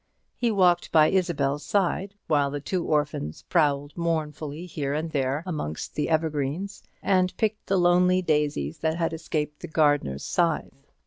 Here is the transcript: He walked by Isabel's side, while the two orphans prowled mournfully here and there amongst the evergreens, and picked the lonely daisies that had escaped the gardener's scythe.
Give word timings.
He 0.35 0.49
walked 0.49 0.91
by 0.91 1.09
Isabel's 1.09 1.63
side, 1.63 2.15
while 2.25 2.49
the 2.49 2.59
two 2.59 2.83
orphans 2.83 3.43
prowled 3.43 3.95
mournfully 3.95 4.65
here 4.65 4.95
and 4.95 5.11
there 5.11 5.43
amongst 5.45 5.93
the 5.93 6.09
evergreens, 6.09 6.81
and 7.03 7.37
picked 7.37 7.67
the 7.67 7.77
lonely 7.77 8.23
daisies 8.23 8.79
that 8.79 8.97
had 8.97 9.13
escaped 9.13 9.59
the 9.59 9.67
gardener's 9.67 10.23
scythe. 10.23 10.91